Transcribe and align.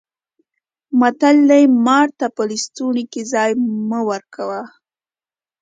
متل 0.99 1.37
دی: 1.49 1.63
مار 1.85 2.07
ته 2.19 2.25
په 2.35 2.41
لستوڼي 2.49 3.03
کې 3.11 3.21
ځای 3.33 3.51
مه 3.89 3.99
ورکوه. 4.09 4.61